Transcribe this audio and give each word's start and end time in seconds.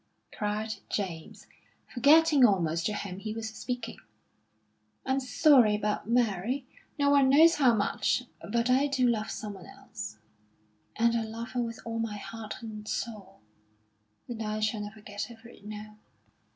cried 0.35 0.77
James, 0.89 1.45
forgetting 1.93 2.43
almost 2.43 2.87
to 2.87 2.93
whom 2.95 3.19
he 3.19 3.35
was 3.35 3.49
speaking. 3.49 3.97
"I'm 5.05 5.19
sorry 5.19 5.75
about 5.75 6.09
Mary; 6.09 6.65
no 6.97 7.11
one 7.11 7.29
knows 7.29 7.57
how 7.57 7.75
much. 7.75 8.23
But 8.41 8.67
I 8.67 8.87
do 8.87 9.07
love 9.07 9.29
someone 9.29 9.67
else, 9.67 10.17
and 10.95 11.15
I 11.15 11.21
love 11.21 11.49
her 11.51 11.61
with 11.61 11.81
all 11.85 11.99
my 11.99 12.17
heart 12.17 12.55
and 12.63 12.87
soul; 12.87 13.41
and 14.27 14.41
I 14.41 14.59
shall 14.59 14.81
never 14.81 15.01
get 15.01 15.29
over 15.29 15.47
it 15.49 15.65
now." 15.65 15.97